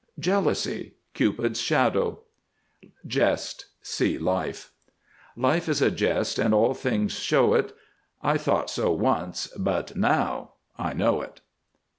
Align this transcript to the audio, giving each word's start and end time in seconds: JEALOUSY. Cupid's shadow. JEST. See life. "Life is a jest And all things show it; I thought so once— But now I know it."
JEALOUSY. 0.17 0.93
Cupid's 1.13 1.61
shadow. 1.61 2.21
JEST. 3.05 3.67
See 3.83 4.17
life. 4.17 4.71
"Life 5.37 5.69
is 5.69 5.79
a 5.79 5.91
jest 5.91 6.39
And 6.39 6.55
all 6.55 6.73
things 6.73 7.11
show 7.11 7.53
it; 7.53 7.71
I 8.19 8.35
thought 8.39 8.71
so 8.71 8.91
once— 8.93 9.45
But 9.55 9.95
now 9.95 10.53
I 10.75 10.93
know 10.93 11.21
it." 11.21 11.41